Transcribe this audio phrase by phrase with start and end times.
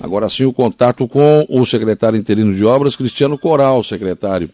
[0.00, 4.48] Agora sim o contato com o secretário interino de obras, Cristiano Coral, secretário.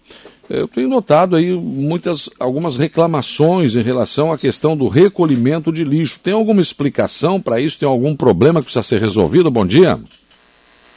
[0.48, 6.20] Eu tenho notado aí muitas, algumas reclamações em relação à questão do recolhimento de lixo.
[6.20, 7.78] Tem alguma explicação para isso?
[7.78, 9.50] Tem algum problema que precisa ser resolvido?
[9.50, 9.98] Bom dia.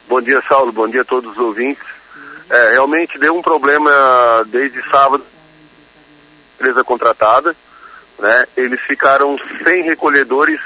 [0.08, 0.72] Bom dia, Saulo.
[0.72, 1.84] Bom dia a todos os ouvintes.
[2.50, 3.92] É, realmente deu um problema
[4.48, 5.24] desde sábado,
[6.56, 7.56] empresa contratada,
[8.20, 8.46] né?
[8.56, 10.60] Eles ficaram sem recolhedores,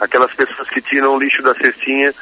[0.00, 2.12] aquelas pessoas que tiram lixo da cestinha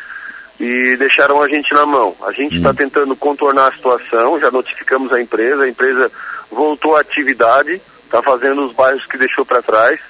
[0.58, 2.14] e deixaram a gente na mão.
[2.26, 2.74] A gente está hum.
[2.74, 6.10] tentando contornar a situação, já notificamos a empresa, a empresa
[6.50, 10.00] voltou à atividade, está fazendo os bairros que deixou para trás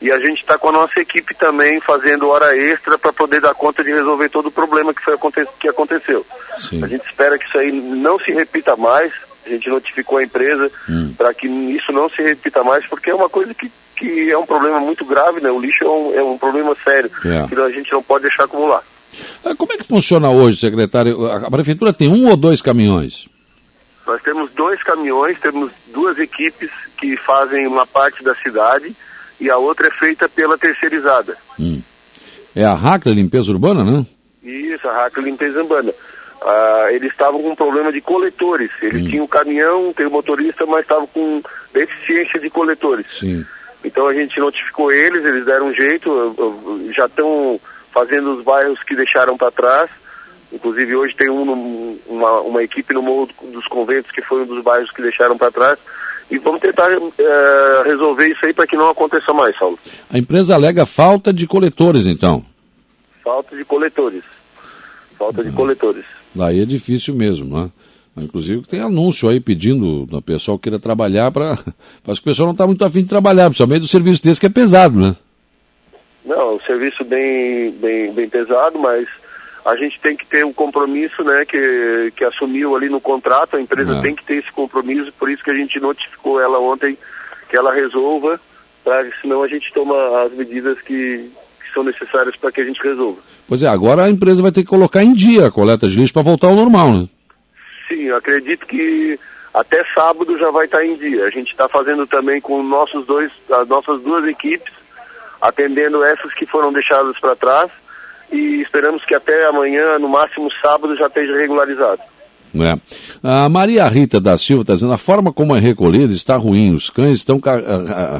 [0.00, 3.54] e a gente está com a nossa equipe também fazendo hora extra para poder dar
[3.54, 5.16] conta de resolver todo o problema que, foi,
[5.58, 6.26] que aconteceu.
[6.58, 6.84] Sim.
[6.84, 9.12] A gente espera que isso aí não se repita mais,
[9.46, 11.14] a gente notificou a empresa hum.
[11.16, 14.44] para que isso não se repita mais, porque é uma coisa que, que é um
[14.44, 15.50] problema muito grave, né?
[15.50, 17.48] O lixo é um, é um problema sério, é.
[17.48, 18.82] que a gente não pode deixar acumular.
[19.44, 21.26] Ah, como é que funciona hoje, secretário?
[21.26, 23.28] A prefeitura tem um ou dois caminhões?
[24.06, 28.94] Nós temos dois caminhões, temos duas equipes que fazem uma parte da cidade
[29.40, 31.36] e a outra é feita pela terceirizada.
[31.58, 31.82] Hum.
[32.54, 34.06] É a Racla Limpeza Urbana, né?
[34.42, 35.92] Isso, a Racla Limpeza Urbana.
[36.40, 38.70] Ah, eles estavam com um problema de coletores.
[38.80, 39.08] Eles hum.
[39.08, 41.42] tinham o caminhão, tem o motorista, mas estavam com
[41.74, 43.18] deficiência de coletores.
[43.18, 43.44] Sim.
[43.84, 46.34] Então a gente notificou eles, eles deram um jeito,
[46.94, 47.60] já estão
[47.96, 49.90] fazendo os bairros que deixaram para trás.
[50.52, 54.62] Inclusive hoje tem um, uma, uma, equipe no Morro dos Conventos que foi um dos
[54.62, 55.78] bairros que deixaram para trás.
[56.30, 59.78] E vamos tentar é, resolver isso aí para que não aconteça mais, Saulo.
[60.10, 62.44] A empresa alega falta de coletores, então?
[63.24, 64.24] Falta de coletores.
[65.18, 66.04] Falta de coletores.
[66.34, 67.70] Daí é difícil mesmo, né?
[68.18, 71.58] Inclusive tem anúncio aí pedindo o pessoal queira trabalhar para.
[72.06, 74.50] Mas o pessoal não está muito afim de trabalhar, principalmente do serviço desse que é
[74.50, 75.16] pesado, né?
[76.26, 79.08] Não, um serviço bem, bem, bem pesado, mas
[79.64, 83.60] a gente tem que ter um compromisso, né, que, que assumiu ali no contrato, a
[83.60, 84.02] empresa é.
[84.02, 86.98] tem que ter esse compromisso, por isso que a gente notificou ela ontem
[87.48, 88.40] que ela resolva,
[88.82, 91.30] pra, senão a gente toma as medidas que,
[91.60, 93.20] que são necessárias para que a gente resolva.
[93.48, 96.12] Pois é, agora a empresa vai ter que colocar em dia a coleta de lixo
[96.12, 97.08] para voltar ao normal, né?
[97.88, 99.18] Sim, acredito que
[99.54, 101.24] até sábado já vai estar em dia.
[101.24, 104.72] A gente está fazendo também com nossos dois, as nossas duas equipes,
[105.40, 107.70] atendendo essas que foram deixadas para trás
[108.32, 112.00] e esperamos que até amanhã, no máximo sábado, já esteja regularizado.
[112.58, 112.78] É.
[113.22, 116.88] A Maria Rita da Silva está dizendo, a forma como é recolhida está ruim, os
[116.88, 117.38] cães estão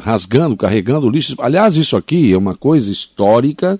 [0.03, 1.35] rasgando, carregando lixo.
[1.39, 3.79] Aliás, isso aqui é uma coisa histórica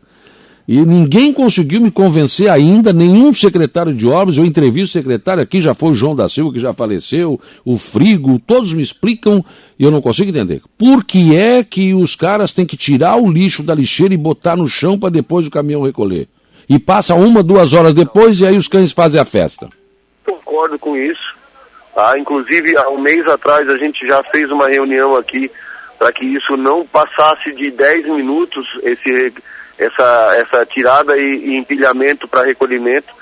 [0.67, 5.61] e ninguém conseguiu me convencer ainda, nenhum secretário de obras, eu entrevisto o secretário aqui,
[5.61, 9.43] já foi o João da Silva, que já faleceu, o Frigo, todos me explicam
[9.79, 10.61] e eu não consigo entender.
[10.77, 14.57] Por que é que os caras têm que tirar o lixo da lixeira e botar
[14.57, 16.27] no chão para depois o caminhão recolher?
[16.69, 19.69] E passa uma, duas horas depois e aí os cães fazem a festa.
[20.25, 21.37] Concordo com isso.
[21.95, 25.49] Ah, inclusive, há um mês atrás a gente já fez uma reunião aqui
[25.97, 29.33] para que isso não passasse de 10 minutos, esse
[29.77, 33.13] essa, essa tirada e, e empilhamento para recolhimento.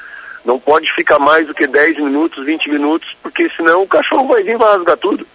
[0.43, 4.43] Não pode ficar mais do que 10 minutos, 20 minutos, porque senão o cachorro vai
[4.43, 5.25] vir e vai rasgar tudo.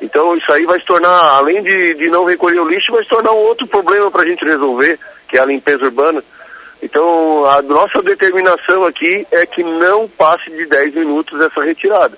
[0.00, 3.10] Então isso aí vai se tornar, além de, de não recolher o lixo, vai se
[3.10, 4.98] tornar um outro problema para a gente resolver,
[5.28, 6.22] que é a limpeza urbana.
[6.80, 12.16] Então a nossa determinação aqui é que não passe de 10 minutos essa retirada.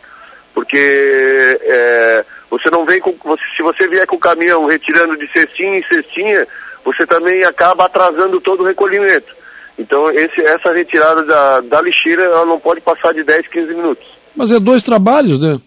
[0.53, 3.15] Porque é, você não vem com.
[3.25, 6.47] Você, se você vier com o caminhão retirando de cestinha em cestinha,
[6.84, 9.34] você também acaba atrasando todo o recolhimento.
[9.78, 14.06] Então, esse, essa retirada da, da lixeira, ela não pode passar de 10, 15 minutos.
[14.36, 15.58] Mas é dois trabalhos, né?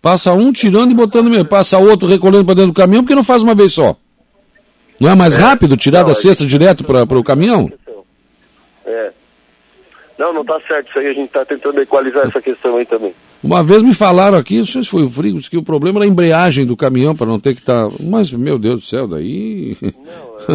[0.00, 3.24] Passa um tirando e botando mesmo, passa outro recolhendo para dentro do caminhão, porque não
[3.24, 3.96] faz uma vez só.
[5.00, 7.70] Não é mais é, rápido tirar não, da cesta é, direto para o caminhão?
[8.84, 9.10] É.
[10.16, 13.14] Não, não está certo isso aí, a gente está tentando equalizar essa questão aí também.
[13.42, 16.06] Uma vez me falaram aqui, não sei se foi o Frigo, que o problema era
[16.06, 17.88] a embreagem do caminhão para não ter que estar.
[17.88, 17.96] Tá...
[18.00, 19.76] Mas, meu Deus do céu, daí.
[19.82, 20.54] Não,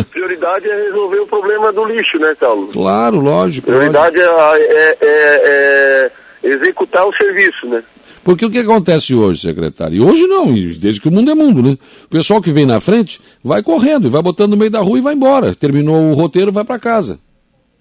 [0.00, 0.02] é...
[0.02, 2.68] prioridade é resolver o problema do lixo, né, Paulo?
[2.68, 3.66] Claro, lógico.
[3.66, 4.72] Prioridade lógico.
[4.72, 6.10] É, é, é,
[6.42, 7.82] é, executar o serviço, né?
[8.24, 9.96] Porque o que acontece hoje, secretário?
[9.96, 11.78] E hoje não, desde que o mundo é mundo, né?
[12.06, 15.02] O pessoal que vem na frente vai correndo, vai botando no meio da rua e
[15.02, 15.54] vai embora.
[15.54, 17.20] Terminou o roteiro, vai para casa.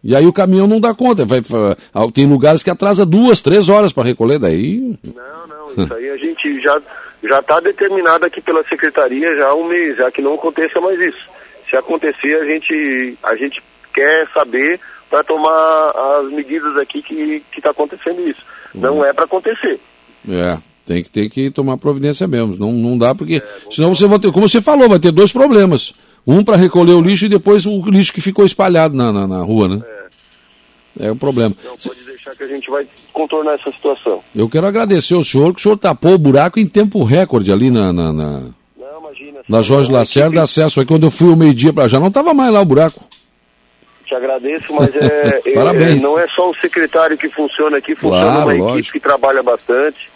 [0.05, 1.25] E aí o caminhão não dá conta.
[1.25, 1.41] Vai,
[2.13, 4.95] tem lugares que atrasa duas, três horas para recolher daí.
[5.03, 6.79] Não, não, isso aí a gente já
[7.23, 10.99] já está determinado aqui pela secretaria já há um mês, já que não aconteça mais
[10.99, 11.27] isso.
[11.67, 14.79] Se acontecer, a gente, a gente quer saber
[15.09, 18.41] para tomar as medidas aqui que está acontecendo isso.
[18.75, 18.81] Uhum.
[18.81, 19.79] Não é para acontecer.
[20.29, 22.55] É, tem que ter que tomar providência mesmo.
[22.59, 23.37] Não, não dá porque.
[23.37, 25.95] É, senão você vai ter, como você falou, vai ter dois problemas.
[26.27, 29.41] Um para recolher o lixo e depois o lixo que ficou espalhado na, na, na
[29.41, 29.81] rua, né?
[29.83, 29.94] É
[31.11, 31.55] o problema.
[31.63, 34.23] Não pode deixar que a gente vai contornar essa situação.
[34.35, 37.69] Eu quero agradecer ao senhor, que o senhor tapou o buraco em tempo recorde ali
[37.69, 38.31] na, na, na,
[38.77, 39.39] Não, imagina.
[39.47, 40.85] na Jorge Lacerda, acesso aí.
[40.85, 43.03] Quando eu fui o meio-dia para já, não estava mais lá o buraco.
[44.05, 46.01] Te agradeço, mas é, é- Parabéns.
[46.01, 48.77] é- não é só o secretário que funciona aqui, funciona Claro, uma lógico.
[48.79, 50.09] equipe que trabalha bastante,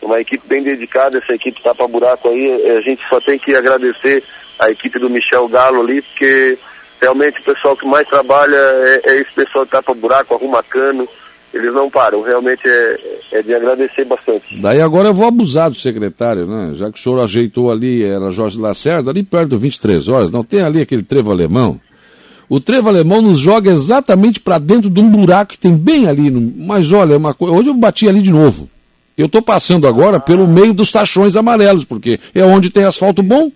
[0.00, 3.54] uma equipe bem dedicada, essa equipe tapa buraco aí, é, a gente só tem que
[3.54, 4.22] agradecer
[4.58, 6.56] a equipe do Michel Galo ali, porque
[7.00, 11.08] realmente o pessoal que mais trabalha é, é esse pessoal que tapa buraco, arruma cano,
[11.52, 12.98] eles não param, realmente é,
[13.32, 14.60] é de agradecer bastante.
[14.60, 16.72] Daí agora eu vou abusar do secretário, né?
[16.74, 20.44] Já que o senhor ajeitou ali, era Jorge Lacerda, ali perto do 23 horas, não
[20.44, 21.80] tem ali aquele trevo alemão?
[22.48, 26.30] O trevo alemão nos joga exatamente para dentro de um buraco que tem bem ali.
[26.30, 26.52] No...
[26.64, 27.56] Mas olha, é uma coisa.
[27.56, 28.68] Hoje eu bati ali de novo.
[29.18, 33.50] Eu estou passando agora pelo meio dos tachões amarelos, porque é onde tem asfalto bom.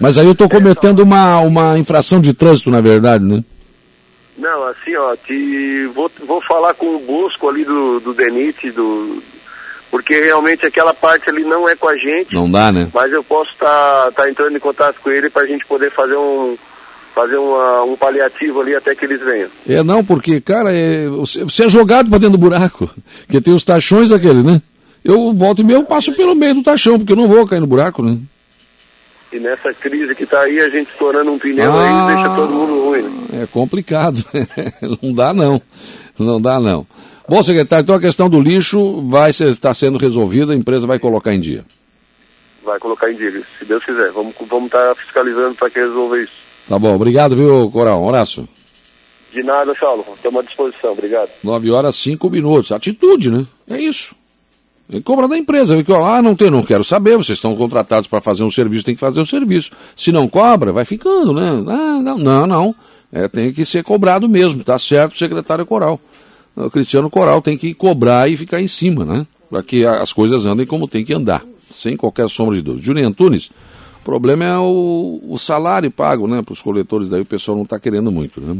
[0.00, 3.44] Mas aí eu estou cometendo uma, uma infração de trânsito, na verdade, né?
[4.36, 9.22] Não, assim, ó, te, vou, vou falar com o Bosco ali do, do Denit, do,
[9.94, 12.88] porque realmente aquela parte ali não é com a gente, Não dá, né?
[12.92, 16.16] mas eu posso estar tá, entrando em contato com ele para a gente poder fazer
[16.16, 16.56] um
[17.14, 19.48] fazer uma, um paliativo ali até que eles venham.
[19.68, 22.90] É não, porque, cara, é, você, você é jogado para dentro do buraco.
[23.30, 24.60] Que tem os tachões aquele, né?
[25.04, 27.60] Eu volto e meio, eu passo pelo meio do tachão, porque eu não vou cair
[27.60, 28.18] no buraco, né?
[29.34, 32.06] E nessa crise que está aí, a gente estourando um pneu Ah.
[32.08, 33.02] aí deixa todo mundo ruim.
[33.02, 33.42] né?
[33.42, 34.24] É complicado.
[35.02, 35.60] não dá não.
[36.16, 36.86] Não dá não.
[37.28, 41.00] Bom, secretário, então a questão do lixo vai estar tá sendo resolvida, a empresa vai
[41.00, 41.64] colocar em dia.
[42.64, 44.12] Vai colocar em dia, se Deus quiser.
[44.12, 46.32] Vamos vamos estar fiscalizando para que resolva isso.
[46.68, 48.00] Tá bom, obrigado, viu, Coral?
[48.04, 48.48] Um abraço.
[49.32, 50.04] De nada, Saulo.
[50.14, 50.92] Estamos à disposição.
[50.92, 51.28] Obrigado.
[51.42, 52.70] 9 horas 5 minutos.
[52.70, 53.44] Atitude, né?
[53.68, 54.14] É isso.
[54.88, 55.74] Ele cobra da empresa.
[55.74, 57.16] Ele, ah, não tem, não quero saber.
[57.16, 59.70] Vocês estão contratados para fazer um serviço, tem que fazer o serviço.
[59.96, 61.64] Se não cobra, vai ficando, né?
[61.68, 62.74] Ah, não, não, não.
[63.12, 64.62] É, tem que ser cobrado mesmo.
[64.62, 66.00] Tá certo, secretário Coral.
[66.56, 69.26] O Cristiano Coral tem que cobrar e ficar em cima, né?
[69.50, 72.84] Para que as coisas andem como tem que andar, sem qualquer sombra de dúvida.
[72.84, 73.50] Julian Antunes,
[74.04, 76.42] o problema é o, o salário pago, né?
[76.42, 78.58] Para os coletores daí, o pessoal não está querendo muito, né?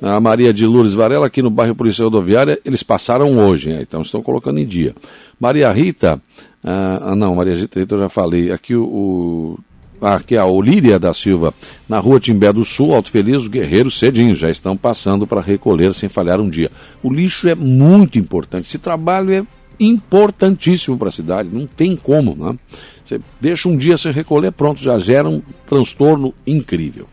[0.00, 3.82] A Maria de Lourdes Varela, aqui no bairro Polícia Rodoviária, eles passaram hoje, né?
[3.82, 4.94] então estão colocando em dia.
[5.38, 6.22] Maria Rita,
[6.64, 9.58] ah, não, Maria Rita, eu já falei, aqui o, o
[10.00, 11.52] ah, aqui a Olíria da Silva,
[11.88, 15.92] na rua Timbé do Sul, Alto Feliz, os guerreiros cedinhos já estão passando para recolher
[15.92, 16.70] sem falhar um dia.
[17.02, 19.44] O lixo é muito importante, esse trabalho é
[19.78, 22.58] importantíssimo para a cidade, não tem como, né?
[23.04, 27.06] Você deixa um dia sem recolher, pronto, já gera um transtorno incrível.